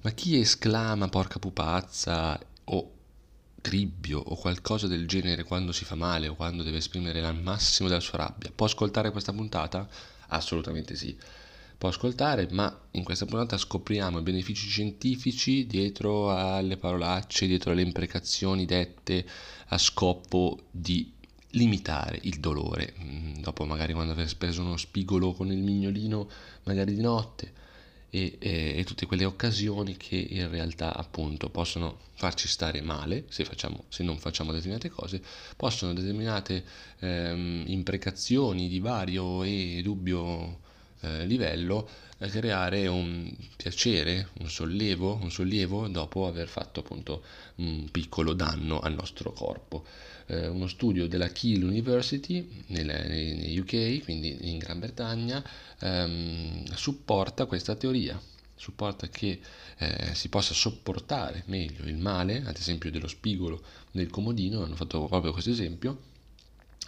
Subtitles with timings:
[0.00, 2.92] Ma chi esclama porca pupazza o
[3.60, 7.88] cribbio o qualcosa del genere quando si fa male o quando deve esprimere al massimo
[7.88, 9.88] della sua rabbia, può ascoltare questa puntata?
[10.28, 11.16] Assolutamente sì.
[11.76, 17.82] Può ascoltare, ma in questa puntata scopriamo i benefici scientifici dietro alle parolacce, dietro alle
[17.82, 19.24] imprecazioni dette
[19.68, 21.12] a scopo di
[21.50, 22.94] limitare il dolore.
[23.00, 26.28] Mm, dopo magari quando aver speso uno spigolo con il mignolino,
[26.64, 27.52] magari di notte,
[28.10, 33.44] e, e, e, tutte quelle occasioni che in realtà appunto possono farci stare male se,
[33.44, 35.20] facciamo, se non facciamo determinate cose,
[35.56, 36.64] possono determinate
[37.00, 40.60] ehm, imprecazioni di vario e dubbio
[41.00, 41.88] eh, livello
[42.18, 47.22] eh, creare un piacere, un sollevo, un sollievo dopo aver fatto appunto
[47.56, 49.84] un piccolo danno al nostro corpo.
[50.26, 55.42] Eh, uno studio della Keele University negli UK, quindi in Gran Bretagna,
[55.80, 58.20] ehm, supporta questa teoria
[58.58, 59.40] supporta che
[59.78, 65.06] eh, si possa sopportare meglio il male, ad esempio dello spigolo del comodino, hanno fatto
[65.06, 66.16] proprio questo esempio,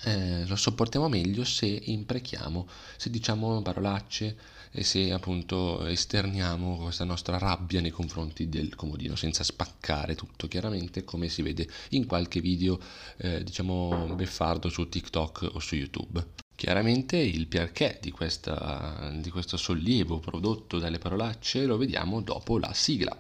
[0.05, 4.37] eh, lo sopportiamo meglio se imprechiamo, se diciamo parolacce
[4.73, 11.03] e se appunto esterniamo questa nostra rabbia nei confronti del comodino senza spaccare tutto chiaramente
[11.03, 12.79] come si vede in qualche video
[13.17, 16.25] eh, diciamo beffardo su TikTok o su YouTube.
[16.55, 22.73] Chiaramente il perché di, questa, di questo sollievo prodotto dalle parolacce lo vediamo dopo la
[22.75, 23.19] sigla.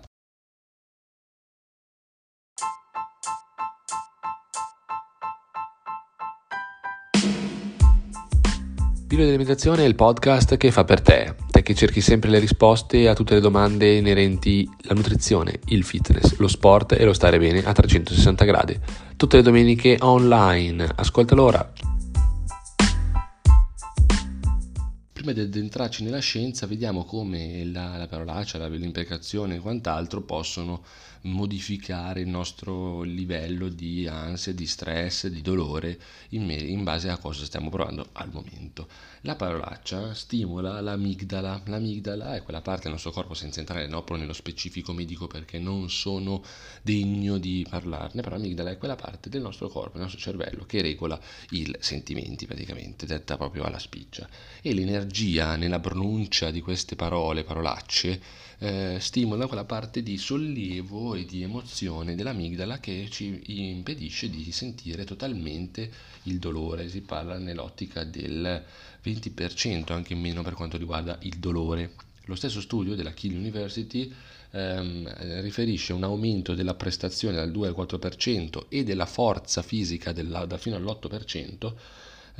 [9.10, 13.08] Pillole dell'alimentazione è il podcast che fa per te, te che cerchi sempre le risposte
[13.08, 17.64] a tutte le domande inerenti alla nutrizione, il fitness, lo sport e lo stare bene
[17.64, 18.78] a 360 gradi.
[19.16, 20.88] Tutte le domeniche online.
[20.94, 21.72] Ascoltalo ora.
[25.20, 30.82] Prima di addentrarci nella scienza, vediamo come la, la parolaccia, l'imprecazione e quant'altro possono
[31.24, 37.18] modificare il nostro livello di ansia, di stress, di dolore in, me- in base a
[37.18, 38.88] cosa stiamo provando al momento.
[39.24, 41.64] La parolaccia stimola l'amigdala.
[41.66, 45.90] L'amigdala è quella parte del nostro corpo, senza entrare no, nello specifico medico perché non
[45.90, 46.42] sono
[46.80, 50.80] degno di parlarne, però l'amigdala è quella parte del nostro corpo, del nostro cervello che
[50.80, 51.20] regola
[51.50, 54.26] i sentimenti praticamente, detta proprio alla spiccia.
[54.62, 55.08] E l'energia
[55.56, 58.20] nella pronuncia di queste parole, parolacce,
[58.58, 65.04] eh, stimola quella parte di sollievo e di emozione dell'amigdala che ci impedisce di sentire
[65.04, 65.90] totalmente
[66.24, 66.88] il dolore.
[66.88, 68.62] Si parla nell'ottica del
[69.02, 71.94] 20%, anche meno per quanto riguarda il dolore.
[72.26, 74.12] Lo stesso studio della Kiel University
[74.52, 80.44] ehm, riferisce un aumento della prestazione dal 2 al 4% e della forza fisica della,
[80.44, 81.72] da fino all'8%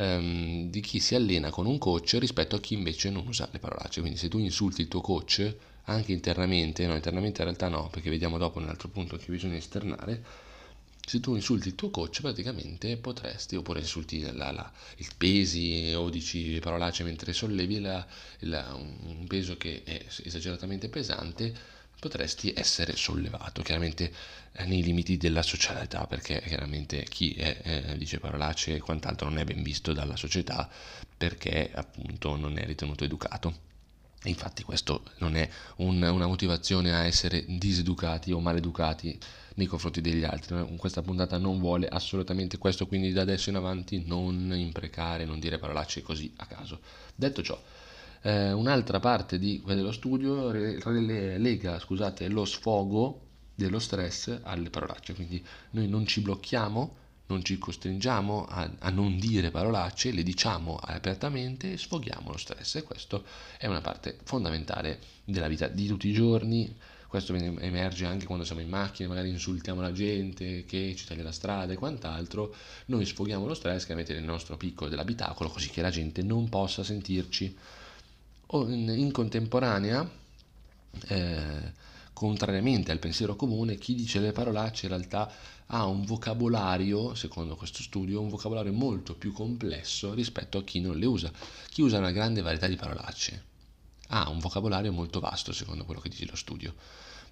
[0.01, 3.59] ehm, di chi si allena con un coach rispetto a chi invece non usa le
[3.59, 4.01] parolacce.
[4.01, 8.11] Quindi se tu insulti il tuo coach anche internamente, no, internamente in realtà no, perché
[8.11, 10.49] vediamo dopo nell'altro punto che bisogna esternare,
[11.05, 16.09] se tu insulti il tuo coach praticamente potresti, oppure insulti la, la, il pesi o
[16.09, 18.07] dici parolacce mentre sollevi la,
[18.41, 24.13] un peso che è esageratamente pesante, potresti essere sollevato, chiaramente
[24.53, 29.39] eh, nei limiti della socialità, perché chiaramente chi è, eh, dice parolacce e quant'altro non
[29.39, 30.69] è ben visto dalla società
[31.17, 33.69] perché appunto non è ritenuto educato.
[34.25, 39.19] Infatti questo non è un, una motivazione a essere diseducati o maleducati
[39.55, 40.77] nei confronti degli altri.
[40.77, 45.59] Questa puntata non vuole assolutamente questo, quindi da adesso in avanti non imprecare, non dire
[45.59, 46.81] parolacce così a caso.
[47.15, 47.63] Detto ciò,
[48.23, 53.21] eh, un'altra parte di dello studio lega scusate, lo sfogo
[53.55, 56.97] dello stress alle parolacce, quindi noi non ci blocchiamo
[57.31, 62.75] non ci costringiamo a, a, non dire parolacce, le diciamo apertamente e sfoghiamo lo stress
[62.75, 63.25] e questo
[63.57, 66.77] è una parte fondamentale della vita di tutti i giorni.
[67.07, 71.33] Questo emerge anche quando siamo in macchina, magari insultiamo la gente che ci taglia la
[71.33, 72.55] strada e quant'altro.
[72.87, 76.85] Noi sfoghiamo lo stress chiaramente nel nostro piccolo dell'abitacolo così che la gente non possa
[76.85, 77.57] sentirci.
[78.53, 80.11] In, contemporanea,
[81.09, 81.73] eh,
[82.13, 85.33] contrariamente al pensiero comune, chi dice le parolacce in realtà
[85.67, 90.99] ha un vocabolario, secondo questo studio, un vocabolario molto più complesso rispetto a chi non
[90.99, 91.31] le usa.
[91.69, 93.45] Chi usa una grande varietà di parolacce
[94.09, 96.75] ha un vocabolario molto vasto, secondo quello che dice lo studio.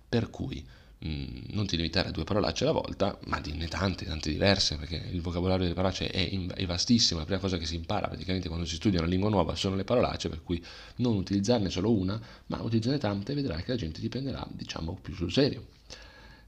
[0.08, 0.64] Per cui
[1.00, 5.20] non ti limitare a due parolacce alla volta, ma dinne tante, tante diverse, perché il
[5.20, 7.20] vocabolario delle parolacce è, in, è vastissimo.
[7.20, 9.84] La prima cosa che si impara praticamente quando si studia una lingua nuova sono le
[9.84, 10.62] parolacce, per cui
[10.96, 14.98] non utilizzarne solo una, ma utilizzarne tante e vedrai che la gente ti prenderà, diciamo,
[15.00, 15.66] più sul serio.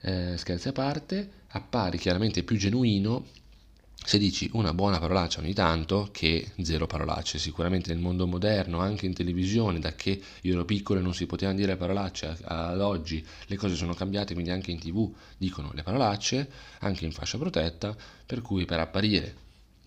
[0.01, 3.27] Eh, scherzi a parte, appari chiaramente più genuino
[4.11, 7.39] se dici una buona parolaccia ogni tanto che zero parolacce.
[7.39, 11.27] Sicuramente nel mondo moderno, anche in televisione, da che io ero piccolo e non si
[11.27, 15.85] potevano dire parolacce, ad oggi le cose sono cambiate, quindi anche in tv dicono le
[15.85, 17.97] parolacce, anche in fascia protetta,
[18.27, 19.37] per cui per apparire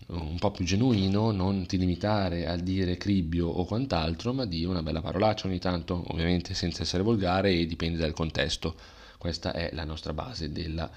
[0.06, 4.82] un po' più genuino, non ti limitare a dire cribbio o quant'altro, ma di una
[4.82, 8.74] bella parolaccia ogni tanto, ovviamente senza essere volgare e dipende dal contesto.
[9.18, 10.90] Questa è la nostra base della,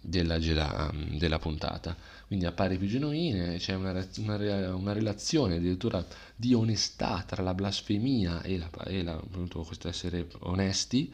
[0.00, 1.96] della, della, della puntata.
[2.26, 6.04] Quindi appare più genuine, c'è una, una, una, relazione addirittura
[6.36, 11.12] di onestà tra la blasfemia e, la, e la, appunto, questo essere onesti.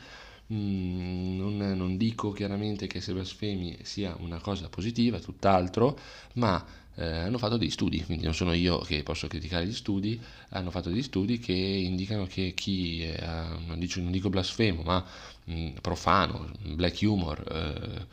[0.52, 5.98] Mm, non, non, dico chiaramente che se blasfemi sia una cosa positiva, tutt'altro,
[6.34, 6.64] ma
[6.96, 10.70] eh, hanno fatto degli studi, quindi non sono io che posso criticare gli studi, hanno
[10.70, 13.22] fatto degli studi che indicano che chi, è,
[13.66, 15.04] non, dico, non, dico, blasfemo, ma
[15.44, 18.06] mh, mm, profano, black humor, eh,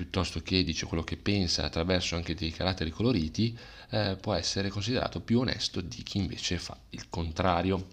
[0.00, 3.54] piuttosto che dice quello che pensa attraverso anche dei caratteri coloriti,
[3.90, 7.86] eh, può essere considerato più onesto di chi invece fa il contrario.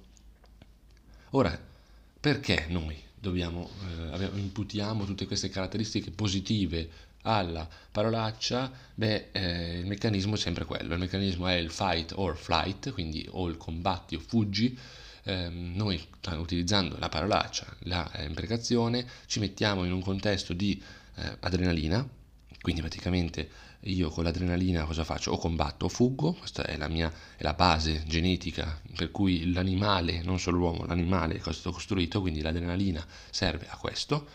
[1.32, 1.60] Ora,
[2.18, 3.70] perché noi dobbiamo,
[4.14, 6.90] eh, imputiamo tutte queste caratteristiche positive
[7.24, 12.38] alla parolaccia, beh, eh, il meccanismo è sempre quello, il meccanismo è il fight or
[12.38, 14.80] flight, quindi o il combatti o fuggi,
[15.24, 16.02] eh, noi
[16.38, 20.82] utilizzando la parolaccia, la eh, imprecazione, ci mettiamo in un contesto di
[21.18, 22.08] eh, adrenalina,
[22.62, 23.50] quindi praticamente
[23.82, 25.32] io con l'adrenalina cosa faccio?
[25.32, 30.22] O combatto o fuggo, questa è la mia è la base genetica per cui l'animale,
[30.24, 34.28] non solo l'uomo, l'animale è stato costruito, quindi l'adrenalina serve a questo.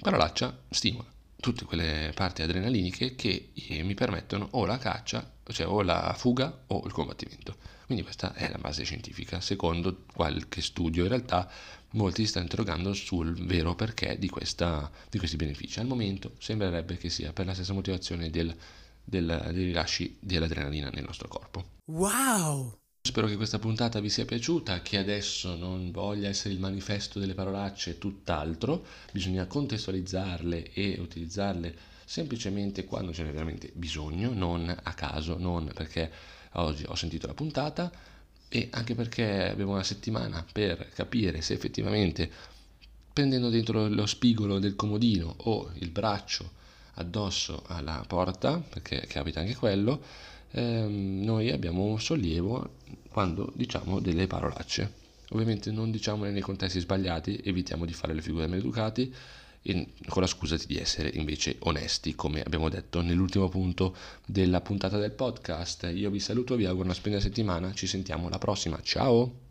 [0.00, 5.82] Parolaccia stimola tutte quelle parti adrenaliniche che eh, mi permettono o la caccia, cioè o
[5.82, 7.56] la fuga o il combattimento.
[7.86, 9.40] Quindi questa è la base scientifica.
[9.40, 11.48] Secondo qualche studio, in realtà
[11.96, 15.80] molti si stanno interrogando sul vero perché di, questa, di questi benefici.
[15.80, 18.54] Al momento sembrerebbe che sia per la stessa motivazione del,
[19.02, 21.64] del, dei rilasci dell'adrenalina nel nostro corpo.
[21.86, 22.78] Wow!
[23.00, 27.34] Spero che questa puntata vi sia piaciuta, che adesso non voglia essere il manifesto delle
[27.34, 35.38] parolacce, tutt'altro, bisogna contestualizzarle e utilizzarle semplicemente quando ce n'è veramente bisogno, non a caso,
[35.38, 36.10] non perché
[36.54, 37.92] oggi ho sentito la puntata
[38.48, 42.30] e anche perché avevo una settimana per capire se effettivamente
[43.12, 46.50] prendendo dentro lo spigolo del comodino o il braccio
[46.94, 50.02] addosso alla porta, perché capita anche quello,
[50.50, 52.74] ehm, noi abbiamo un sollievo
[53.08, 55.04] quando diciamo delle parolacce.
[55.30, 59.12] Ovviamente non diciamole nei contesti sbagliati, evitiamo di fare le figure maleducati
[60.08, 65.12] con la scusa di essere invece onesti, come abbiamo detto nell'ultimo punto della puntata del
[65.12, 65.90] podcast.
[65.94, 69.45] Io vi saluto, vi auguro una splendida settimana, ci sentiamo alla prossima, ciao!